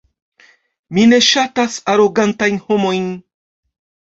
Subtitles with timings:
[0.97, 3.07] Mi ne ŝatas arogantajn homojn.